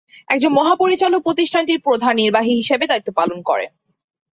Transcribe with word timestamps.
একজন 0.27 0.51
মহাপরিচালক 0.53 1.21
প্রতিষ্ঠানটির 1.23 1.79
প্রধান 1.79 2.13
নির্বাহী 2.15 2.53
হিসেবে 2.55 2.85
দায়িত্ব 2.87 3.09
পালন 3.15 3.39
করেন। 3.41 3.71